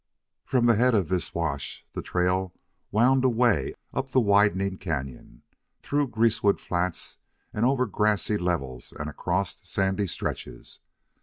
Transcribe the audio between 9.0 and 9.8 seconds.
across